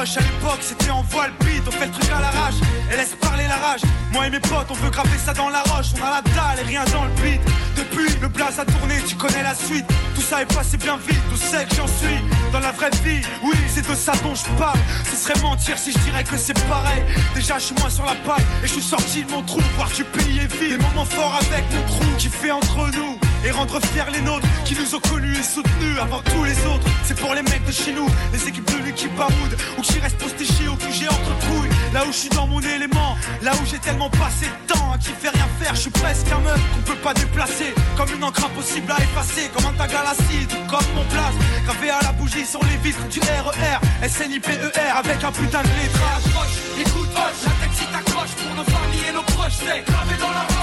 poches. 0.08 0.18
À 0.18 0.22
l'époque, 0.22 0.60
c'était 0.62 0.90
en 0.90 1.02
voile 1.04 1.32
beat, 1.42 1.64
on 1.68 1.72
fait 1.72 1.86
le 1.86 1.92
truc 1.92 2.10
à 2.12 2.22
l'arrache. 2.22 2.56
Et 2.92 2.98
laisse 2.98 3.16
parler 3.16 3.44
la 3.48 3.56
rage. 3.56 3.82
Moi 4.14 4.28
et 4.28 4.30
mes 4.30 4.40
potes, 4.40 4.68
on 4.70 4.74
veut 4.74 4.90
graver 4.90 5.18
ça 5.18 5.34
dans 5.34 5.50
la 5.50 5.62
roche. 5.64 5.88
On 6.00 6.06
a 6.06 6.10
la 6.10 6.22
dalle 6.22 6.60
et 6.62 6.68
rien 6.68 6.84
dans 6.92 7.06
le 7.06 7.12
beat. 7.22 7.42
Depuis, 7.76 8.08
le 8.22 8.28
blaze 8.28 8.60
a 8.60 8.66
tourné, 8.66 8.96
tu 9.08 9.16
connais 9.16 9.44
la 9.44 9.56
suite. 9.56 9.86
Tout 10.16 10.22
ça 10.22 10.42
est 10.42 10.54
passé 10.54 10.78
bien 10.78 10.98
vite, 10.98 11.22
tout 11.30 11.38
sait 11.38 11.66
que 11.66 11.76
j'en 11.76 11.88
suis. 11.88 12.20
Dans 12.52 12.60
la 12.60 12.72
vraie 12.72 12.90
vie, 13.04 13.22
oui, 13.44 13.56
c'est 13.68 13.88
de 13.88 13.96
ça 13.96 14.14
dont 14.24 14.36
je 14.36 14.46
parle. 14.58 14.80
Ce 15.10 15.16
serait 15.16 15.40
mentir 15.42 15.78
si 15.78 15.92
je 15.92 16.00
dirais 16.00 16.24
que 16.24 16.38
c'est 16.38 16.58
pareil. 16.68 17.04
Déjà, 17.36 17.60
je 17.60 17.66
suis 17.66 17.76
moins 17.76 17.90
sur 17.90 18.06
la 18.06 18.16
paille 18.16 18.46
et 18.64 18.68
je 18.68 18.74
suis 18.74 18.82
sorti 18.82 19.24
de 19.24 19.32
mon 19.32 19.42
trou. 19.44 19.62
Voir 19.76 19.92
tu 19.92 20.04
pays 20.04 20.40
est 20.40 20.54
vide. 20.54 20.78
Des 20.78 20.84
moments 20.84 21.06
forts 21.06 21.36
avec 21.36 21.64
mon 21.74 21.82
crew 21.84 22.18
qui 22.18 22.30
fait 22.30 22.52
entre 22.52 22.90
nous 22.96 23.18
et 23.46 23.52
rendre 23.52 23.80
fiers 23.88 24.12
les 24.12 24.22
nôtres 24.22 24.48
qui 24.66 24.76
nous 24.76 24.96
ont 24.96 25.00
connus 25.00 25.38
et 25.38 25.44
soutenus 25.44 25.98
avant 26.02 26.22
tous 26.22 26.44
les 26.44 26.58
autres. 26.66 26.88
C'est 27.04 27.18
pour 27.18 27.34
les 27.34 27.42
mecs 27.44 27.66
de 27.66 27.72
chez 27.72 27.94
nous, 27.94 28.08
les 28.34 28.48
équipes 28.48 28.70
de 28.72 28.86
l'équipe 28.86 29.14
Baroud 29.16 29.58
ou 29.78 29.82
qui 29.82 30.00
restent 30.00 30.18
postés 30.18 30.46
chez 30.46 30.68
au 30.68 30.76
QG 30.76 31.08
entre 31.10 31.34
couilles. 31.48 31.70
Là 31.94 32.04
où 32.08 32.12
je 32.12 32.18
suis 32.18 32.30
dans 32.30 32.48
mon 32.48 32.60
élément, 32.62 33.18
là 33.42 33.52
où 33.54 33.66
j'ai 33.66 33.80
tellement 33.80 34.10
passé 34.10 34.46
de 34.46 34.74
temps 34.74 34.92
à 34.94 34.98
qui 34.98 35.10
fait 35.10 35.30
rien 35.30 35.48
faire, 35.60 35.76
je 35.76 35.82
suis 35.82 35.90
presque 35.90 36.28
un 36.32 36.40
meuf 36.40 36.60
qu'on 36.74 36.82
peut 36.92 37.02
pas 37.02 37.14
déplacer. 37.14 37.74
Comme 37.96 38.10
une 38.16 38.24
encre 38.24 38.46
impossible 38.46 38.92
à 38.92 39.02
effacer, 39.02 39.50
comme 39.54 39.66
un 39.66 39.74
tag 39.74 39.92
à 39.94 40.04
l'acide 40.04 40.52
ou 40.54 40.70
comme 40.70 40.88
mon 40.96 41.06
place. 41.06 41.36
Gravé 41.66 41.90
à 41.90 42.02
la 42.02 42.12
bougie 42.14 42.46
sur 42.46 42.64
les 42.64 42.78
vitres 42.78 43.08
du 43.08 43.20
RER, 43.20 43.80
SNIPER 44.08 44.58
avec 44.96 45.24
un 45.24 45.32
putain 45.32 45.62
de 45.62 45.68
lettrage. 45.68 46.24
Écoute, 46.80 47.10
hoche, 47.16 47.44
la 47.46 47.52
tête 47.52 47.76
si 47.76 47.86
t'accroches 47.88 48.36
pour 48.38 48.56
nos 48.56 48.64
familles 48.64 49.10
et 49.10 49.14
nos 49.14 49.24
proches, 49.24 49.58
c'est 49.60 49.84
gravé 49.92 50.16
dans 50.20 50.32
la 50.32 50.42
roche. 50.42 50.58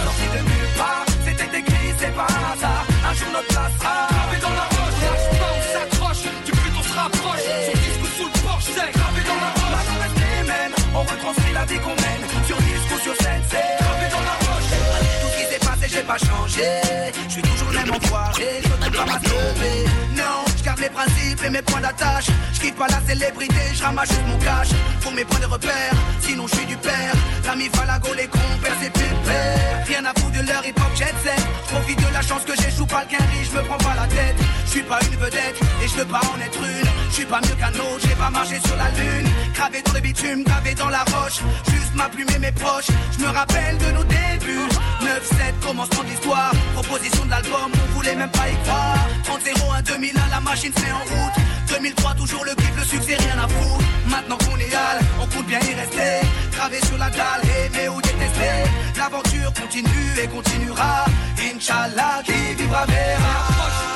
C'était 1.25 1.59
écrit, 1.59 1.84
c'est 1.99 2.15
pas 2.15 2.27
un 2.29 2.53
hasard. 2.53 2.85
Un 3.09 3.15
jour 3.15 3.29
notre 3.33 3.49
place 3.49 3.73
sera 3.79 4.09
gravé 4.11 4.37
dans 4.41 4.55
la 4.61 4.67
roche. 4.75 4.99
Lâche 5.05 5.29
pas, 5.39 5.53
on 5.57 5.63
s'accroche, 5.73 6.23
du 6.45 6.53
but 6.53 6.75
on 6.79 6.83
se 6.83 6.95
rapproche. 6.95 7.47
Sur 7.67 7.77
disque 7.85 8.03
ou 8.03 8.11
sous 8.17 8.29
le 8.33 8.39
porche, 8.47 8.65
c'est 8.77 8.91
gravé 8.99 9.21
dans 9.29 9.41
la 9.45 9.51
roche. 9.57 9.73
Maintenant 9.75 9.99
reste 10.03 10.19
les 10.25 10.43
mêmes, 10.53 10.75
on 10.95 11.03
retranscrit 11.03 11.53
la 11.53 11.65
vie 11.65 11.81
qu'on 11.85 11.97
mène. 12.05 12.23
Sur 12.47 12.57
disque 12.57 12.91
ou 12.95 12.99
sur 13.07 13.17
scène, 13.23 13.43
c'est 13.51 13.69
gravé 13.81 14.07
dans 14.15 14.25
la 14.31 14.37
roche. 14.45 14.71
Tout 15.21 15.31
ce 15.33 15.37
qui 15.39 15.47
s'est 15.53 15.65
passé, 15.69 15.85
j'ai 15.89 16.03
pas 16.03 16.19
changé. 16.19 16.69
Je 17.29 17.33
suis 17.33 17.43
toujours 17.43 17.71
le 17.71 17.79
même 17.79 17.93
enfoiré, 17.95 18.49
je 18.63 18.69
veux 18.69 18.91
pas 18.91 19.07
m'assober. 19.07 19.77
Non, 20.17 20.39
mes 20.81 20.89
principes 20.89 21.43
et 21.45 21.51
mes 21.51 21.63
points 21.63 21.81
d'attache. 21.81 22.27
Je 22.53 22.61
quitte 22.61 22.77
pas 22.77 22.87
la 22.89 23.01
célébrité, 23.07 23.61
je 23.75 23.83
ramasse 23.83 24.09
juste 24.09 24.27
mon 24.27 24.39
cash. 24.39 24.69
Pour 25.03 25.13
mes 25.13 25.25
points 25.25 25.41
de 25.41 25.47
repère, 25.47 25.95
sinon 26.21 26.47
je 26.47 26.57
suis 26.57 26.67
du 26.67 26.77
père. 26.77 27.15
L'ami 27.45 27.69
Falago, 27.73 28.09
les 28.15 28.27
compères, 28.27 28.77
c'est 28.81 28.93
pépère. 28.93 29.85
Rien 29.87 30.05
à 30.05 30.13
foutre 30.19 30.33
de 30.33 30.47
leur 30.47 30.67
hip 30.67 30.75
hop 30.77 30.97
jet 30.97 31.15
set. 31.23 31.45
Profite 31.69 31.99
de 31.99 32.13
la 32.13 32.23
chance 32.23 32.45
que 32.45 32.55
j'échoue 32.57 32.87
pas 32.87 33.05
le 33.11 33.45
je 33.45 33.57
me 33.57 33.63
prends 33.65 33.79
pas 33.79 33.95
la 33.95 34.07
tête. 34.07 34.37
Je 34.67 34.71
suis 34.71 34.83
pas 34.83 34.99
une 35.03 35.17
vedette 35.19 35.57
et 35.83 35.89
je 35.89 35.95
veux 35.95 36.05
pas 36.05 36.21
en 36.33 36.41
être 36.41 36.59
une. 36.59 36.89
Je 37.11 37.15
suis 37.15 37.25
pas 37.27 37.41
mieux 37.41 37.55
qu'un 37.55 37.75
autre, 37.75 38.01
j'ai 38.03 38.15
pas 38.15 38.31
marché 38.31 38.59
sur 38.65 38.77
la 38.77 38.91
lune. 38.91 39.29
Gravé 39.55 39.83
dans 39.83 39.93
le 39.93 40.01
bitume, 40.01 40.43
gravé 40.45 40.75
dans 40.75 40.89
la 40.89 41.05
roche. 41.05 41.41
Juste 41.71 41.95
ma 41.95 42.09
plume 42.09 42.29
et 42.35 42.39
mes 42.39 42.53
proches. 42.53 42.91
Je 43.17 43.25
me 43.25 43.31
rappelle 43.31 43.79
de 43.79 43.91
nos 43.93 44.05
débuts. 44.05 44.69
9-7, 45.03 45.67
commencement 45.67 46.03
d'histoire. 46.05 46.53
Proposition 46.75 47.25
de 47.27 47.31
l'album, 47.31 47.71
on 47.73 47.93
voulait 47.95 48.17
même 48.17 48.31
pas 48.31 48.49
y 48.49 48.57
croire. 48.65 49.09
30-01, 49.25 49.83
2001, 49.83 50.29
la 50.31 50.41
machine 50.41 50.64
c'est 50.77 50.93
en 50.93 50.99
route. 50.99 51.37
2003, 51.69 52.15
toujours 52.15 52.45
le 52.45 52.55
kiff, 52.55 52.77
le 52.77 52.85
succès, 52.85 53.17
rien 53.17 53.39
à 53.39 53.49
foutre. 53.49 53.85
Maintenant 54.09 54.39
qu'on 54.39 54.57
est 54.59 54.75
hal, 54.75 54.99
on 55.21 55.27
compte 55.27 55.47
bien 55.47 55.61
y 55.61 55.75
rester. 55.75 56.27
Gravé 56.53 56.79
sur 56.87 56.99
la 56.99 57.11
dalle, 57.11 57.43
aimer 57.67 57.89
ou 57.89 58.01
détester. 58.01 58.57
L'aventure 58.97 59.53
continue 59.61 60.11
et 60.23 60.29
continuera. 60.29 61.05
Inch'Allah, 61.39 62.23
qui 62.25 62.55
vivra 62.55 62.87
verra. 62.87 63.37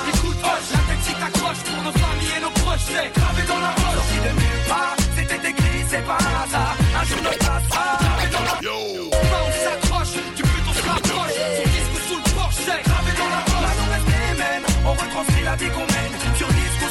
Écoute, 0.09 0.37
hoche, 0.43 0.71
la 0.73 0.83
tête 0.89 1.03
si 1.07 1.13
t'accroches 1.15 1.63
pour 1.69 1.83
nos 1.85 1.93
familles 1.93 2.35
et 2.37 2.41
nos 2.41 2.51
proches, 2.51 2.87
c'est 2.89 3.09
gravé 3.19 3.43
dans 3.49 3.61
la 3.61 3.71
roche. 3.71 3.95
Sorti 3.95 4.19
de 4.27 4.33
nulle 4.41 4.65
part, 4.69 4.97
c'était 5.17 5.49
écrit, 5.51 5.85
c'est 5.89 6.05
pas 6.05 6.19
un 6.21 6.35
hasard. 6.43 6.77
Un 7.01 7.05
jour 7.05 7.19
notre 7.23 7.39
place 7.39 7.65
sera 7.69 7.85
gravé 8.03 8.27
dans 8.33 8.45
la 8.51 8.57
roche. 8.59 9.11
Pas 9.33 9.43
on 9.49 9.53
s'accroche, 9.65 10.15
du 10.37 10.43
but 10.43 10.65
on 10.69 10.75
se 10.75 10.85
rapproche. 10.89 11.37
Sur 11.57 11.69
disque 11.73 11.95
ou 11.97 12.01
sous 12.09 12.21
le 12.25 12.31
porche, 12.37 12.59
c'est 12.67 12.83
gravé 12.89 13.13
dans 13.17 13.31
la 13.35 13.41
roche. 13.49 13.65
Maintenant 13.65 13.91
reste 13.95 14.09
les 14.13 14.35
mêmes, 14.43 14.67
on 14.85 14.93
retranscrit 14.93 15.45
la 15.45 15.57
vie 15.57 15.71
qu'on 15.71 15.87
mène. 15.95 16.18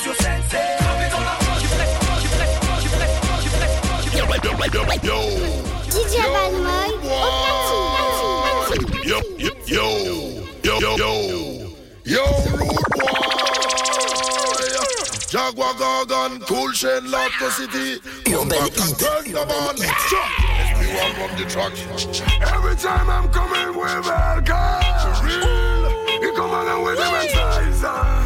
Monsieur 0.08 0.24
Sensei. 0.24 0.78
DJ 5.92 6.18
Yo, 9.04 9.22
yo, 9.38 9.52
yo, 9.68 9.86
yo, 10.64 10.80
yo, 10.80 10.98
yo, 10.98 11.12
yo. 12.06 12.24
Jaguar 15.30 15.74
Gargan, 15.76 16.40
Cool 16.48 16.72
chain, 16.72 17.02
Latka 17.12 17.50
City. 17.52 18.00
Urban 18.28 18.64
Heat. 18.64 18.98
Turn 18.98 19.32
the 19.34 19.46
man. 19.46 19.76
SP1 19.76 21.12
from 21.16 21.32
the 21.38 21.46
truck. 21.50 21.74
Every 22.54 22.76
time 22.76 23.10
I'm 23.10 23.30
coming 23.30 23.78
with 23.78 24.06
Elka. 24.06 25.24
Real. 25.24 26.22
You 26.22 26.34
come 26.34 26.52
along 26.52 26.84
with 26.84 26.98
the 26.98 27.12
Messiah. 27.12 28.17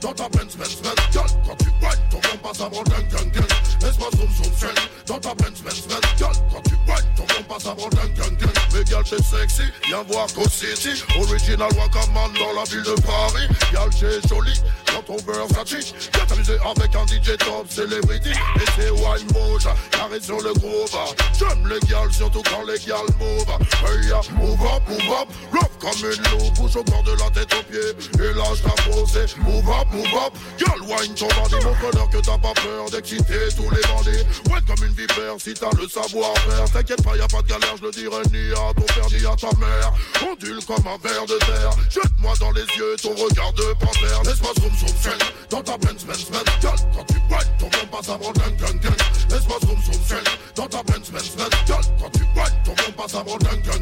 Dans 0.00 0.12
ta 0.12 0.28
Benz 0.28 0.56
Benz 0.56 0.76
Benz 0.82 0.94
Girl, 1.12 1.26
quand 1.46 1.56
tu 1.56 1.68
white, 1.84 2.00
ton 2.10 2.18
bon 2.18 2.38
passe 2.42 2.58
gang 2.58 3.08
gang 3.08 3.30
gang 3.32 3.48
Laisse-moi 3.82 4.08
zoom 4.16 4.30
zoom 4.30 4.52
celle 4.56 4.74
dans 5.06 5.18
ta 5.18 5.34
Benz 5.34 5.62
Benz 5.62 5.86
Benz 5.86 6.00
Girl, 6.18 6.32
quand 6.52 6.62
tu 6.62 6.74
white, 6.86 7.06
ton 7.16 7.24
bon 7.24 7.42
passe 7.48 7.64
gang 7.64 8.14
gang 8.14 8.36
gang 8.36 8.52
Mais 8.74 8.84
girl 8.84 9.04
t'es 9.04 9.22
sexy, 9.22 9.62
viens 9.86 10.02
voir 10.08 10.28
City. 10.28 11.02
Original 11.18 11.70
Wakaman 11.76 12.32
dans 12.38 12.52
la 12.58 12.64
ville 12.64 12.82
de 12.82 13.00
Paris. 13.02 13.48
Girl 13.70 13.90
t'es 13.90 14.28
jolie, 14.28 14.60
dans 14.96 15.02
ton 15.02 15.32
Versace 15.32 15.92
Viens 16.14 16.26
t'amuser 16.26 16.56
avec 16.64 16.94
un 16.94 17.06
DJ 17.06 17.36
top 17.38 17.66
celebrity. 17.68 18.30
Et 18.30 18.64
c'est 18.76 18.90
wine 18.90 19.26
moja, 19.32 19.74
carré 19.90 20.20
sur 20.20 20.40
le 20.40 20.52
groove 20.54 20.96
J'aime 21.38 21.68
les 21.68 21.80
gals, 21.88 22.12
surtout 22.12 22.42
quand 22.42 22.62
les 22.66 22.78
gals 22.78 23.12
move 23.18 23.46
Hey 23.84 24.08
ya, 24.08 24.20
move 24.34 24.60
up, 24.62 24.82
move 24.88 25.12
up. 25.20 25.28
Love 25.52 25.76
comme 25.80 26.10
une 26.10 26.22
loupe, 26.30 26.54
bouge 26.54 26.76
au 26.76 26.84
bord 26.84 27.02
de 27.02 27.12
la 27.12 27.30
tête 27.30 27.52
aux 27.54 27.62
pieds. 27.70 28.24
Et 28.24 28.34
là 28.34 28.44
je 28.54 28.90
posé, 28.90 29.26
move 29.38 29.68
up, 29.68 29.86
move 29.92 30.06
up. 30.14 30.32
Girl, 30.58 30.80
wine 30.82 31.14
ton 31.14 31.28
bandit, 31.28 31.64
montre-leur 31.64 32.08
que 32.10 32.18
t'as 32.18 32.38
pas 32.38 32.54
peur 32.54 32.90
d'exciter 32.90 33.48
tous 33.56 33.70
les 33.70 33.82
bandits. 33.88 34.24
Ouais 34.50 34.60
comme 34.66 34.84
une 34.84 34.94
vipère, 34.94 35.36
si 35.38 35.54
t'as 35.54 35.70
le 35.78 35.88
savoir-faire. 35.88 36.70
T'inquiète 36.72 37.02
pas, 37.02 37.16
y 37.16 37.20
a 37.20 37.28
pas 37.28 37.42
de 37.42 37.48
galère, 37.48 37.76
je 37.78 37.84
le 37.84 37.90
dirai 37.90 38.22
ni 38.32 38.52
à 38.52 38.72
ton 38.74 38.86
père 38.86 39.08
ni 39.10 39.24
à 39.26 39.36
ta 39.36 39.56
mère. 39.58 39.92
Ondule 40.30 40.64
comme 40.64 40.86
un 40.86 40.98
verre 41.06 41.26
de 41.26 41.38
terre. 41.38 41.70
Jette-moi 41.90 42.32
dans 42.40 42.52
les 42.52 42.66
yeux 42.76 42.96
ton 43.02 43.14
regard 43.14 43.52
de 43.52 43.74
panthère. 43.78 44.22
Laisse-moi 44.24 44.52
zoom 44.60 44.85
zoom 44.86 44.96
celle 45.02 45.18
dans 45.50 45.62
ta 45.62 45.76
Benz 45.78 46.04
Benz 46.04 46.30
Benz 46.30 46.44
Girl, 46.60 46.76
quand 46.94 47.04
tu 47.06 47.14
white, 47.30 47.50
ton 47.58 47.66
bon 47.66 47.96
passe 47.96 48.08
avant 48.08 48.32
gang 48.32 48.56
gang 48.56 48.80
gang 48.80 48.96
Laisse-moi 49.30 49.58
zoom 49.62 49.82
zoom 49.82 50.02
celle 50.06 50.24
dans 50.54 50.66
ta 50.66 50.82
Benz 50.82 51.10
Benz 51.10 51.30
Benz 51.36 51.50
Girl, 51.66 51.82
quand 52.00 52.10
tu 52.10 52.22
white, 52.38 52.54
ton 52.64 52.72
bon 52.72 52.92
passe 52.96 53.14
avant 53.14 53.36
gang 53.38 53.62
gang 53.62 53.75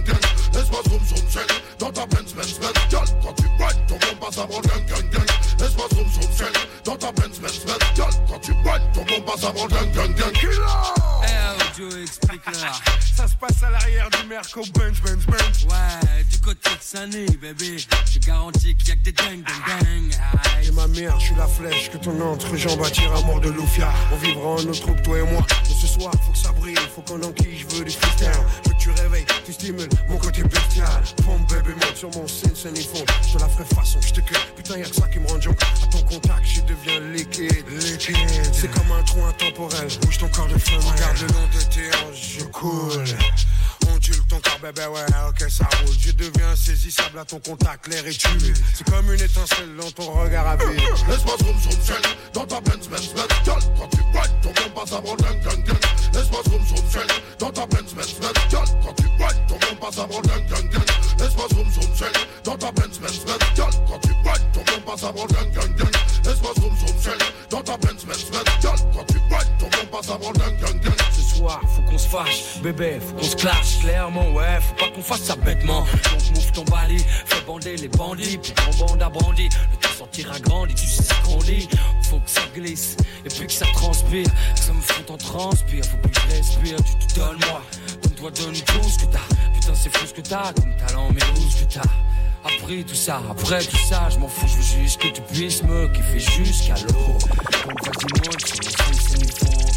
ton 47.40 47.50
contact, 47.50 47.88
l'air 47.88 48.06
est 48.06 48.18
tué. 48.18 48.52
C'est 48.74 48.88
comme 48.88 49.12
une 49.12 49.20
étincelle 49.20 49.76
dans 49.76 49.90
ton 49.90 50.10
regard 50.12 50.46
à 50.46 50.56
vie. 50.56 50.76
Laisse-moi 51.08 51.34
zoom 51.38 51.58
zoom 51.60 51.84
shell 51.84 52.02
dans 52.32 52.46
ta 52.46 52.60
Benz 52.60 52.88
Benz 52.88 53.12
Benz 53.14 53.28
Girl, 53.44 53.60
quand 53.78 53.88
tu 53.88 54.00
whine, 54.02 54.40
ton 54.42 54.50
bon 54.50 54.70
passe 54.74 54.92
avant 54.92 55.16
ding 55.16 55.40
ding 55.42 55.64
ding 55.64 55.78
Laisse-moi 56.12 56.42
zoom 56.44 56.66
zoom 56.66 56.90
shell 56.90 57.06
dans 57.38 57.50
ta 57.50 57.66
Benz 57.66 57.94
Benz 57.94 58.14
Benz 58.20 58.50
Girl, 58.50 58.66
quand 58.84 58.94
tu 58.94 59.04
whine, 59.04 59.46
ton 59.48 59.54
bon 59.54 59.76
passe 59.80 59.98
avant 59.98 60.20
ding 60.22 60.46
ding 60.46 60.70
ding 60.70 60.84
Laisse-moi 61.18 61.46
zoom 61.54 61.70
zoom 61.72 61.96
shell 61.96 62.12
dans 62.44 62.56
ta 62.56 62.72
Benz 62.72 62.98
Benz 63.00 63.24
Benz 63.24 63.44
Girl, 63.56 63.72
quand 63.88 64.00
tu 64.00 64.10
whine, 64.10 64.52
ton 64.52 64.60
bon 64.60 64.80
passe 64.86 65.04
avant 65.04 65.26
ding 65.26 65.53
bébé, 72.62 72.98
faut 73.00 73.14
qu'on 73.14 73.22
se 73.22 73.36
clash 73.36 73.80
clairement, 73.80 74.30
ouais, 74.32 74.58
faut 74.60 74.74
pas 74.74 74.90
qu'on 74.94 75.02
fasse 75.02 75.22
ça 75.22 75.36
bêtement. 75.36 75.80
Donc 75.80 76.30
move 76.34 76.52
ton 76.52 76.64
balai, 76.64 76.98
fais 76.98 77.40
bander 77.46 77.76
les 77.76 77.88
bandits, 77.88 78.38
puis 78.38 78.52
ton 78.52 78.86
bande 78.86 79.02
a 79.02 79.08
brandi. 79.08 79.44
Le 79.44 79.76
temps 79.78 79.94
sortira 79.96 80.38
grandi, 80.40 80.74
tu 80.74 80.86
sais 80.86 81.02
ce 81.02 81.14
qu'on 81.24 81.38
dit. 81.38 81.68
Faut 82.10 82.18
que 82.18 82.30
ça 82.30 82.42
glisse, 82.54 82.96
et 83.24 83.28
puis 83.28 83.46
que 83.46 83.52
ça 83.52 83.66
transpire, 83.74 84.26
que 84.54 84.60
ça 84.60 84.72
me 84.72 84.80
fout 84.80 85.10
en 85.10 85.16
transpire. 85.16 85.84
Faut 85.84 85.96
plus 85.98 86.10
que 86.10 86.20
je 86.20 86.36
respire, 86.36 86.76
tu 86.76 87.06
te 87.06 87.20
donnes 87.20 87.38
moi, 87.50 87.62
donne-toi, 88.02 88.30
donne 88.30 88.54
tout 88.54 88.88
ce 88.88 88.98
que 88.98 89.12
t'as. 89.12 89.18
Putain, 89.54 89.74
c'est 89.74 89.96
fou 89.96 90.06
ce 90.06 90.14
que 90.14 90.20
t'as, 90.20 90.52
comme 90.52 90.76
talent, 90.76 91.10
mais 91.12 91.22
où 91.36 91.50
ce 91.50 91.64
que 91.64 91.72
t'as? 91.72 91.82
Après 92.44 92.82
tout 92.82 92.94
ça, 92.94 93.22
après 93.30 93.64
tout 93.64 93.86
ça, 93.88 94.08
je 94.10 94.18
m'en 94.18 94.28
fous, 94.28 94.46
je 94.46 94.56
veux 94.56 94.82
juste 94.82 95.00
que 95.00 95.08
tu 95.08 95.22
puisses 95.22 95.62
me 95.62 95.88
kiffer 95.88 96.20
jusqu'à 96.20 96.74
l'eau. 96.74 97.18
Donc 97.64 97.86
vas-y, 97.86 98.83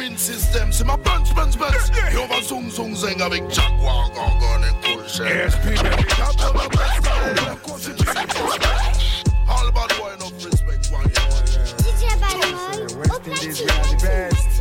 System, 0.00 0.72
c'est 0.72 0.84
ma 0.84 0.96
punch, 0.96 1.34
punch, 1.34 1.58
punch. 1.58 1.74
Et 2.10 2.16
on 2.16 2.26
va 2.26 2.40
zong, 2.42 2.70
zong, 2.70 2.94
zing 2.94 3.20
avec 3.20 3.42
Jaguar, 3.50 4.10
Gorgon 4.14 4.62
et 4.64 4.96
Colchet. 4.96 5.46
ESP, 5.46 5.64
baby. 5.64 6.04
All 9.46 9.68
about 9.68 9.92
wine 10.00 10.22
of 10.22 10.32
respect, 10.42 10.90
one. 10.90 11.04
DJ 11.84 12.16
Balmol, 12.18 12.88
au 13.14 13.20
platine. 13.20 14.59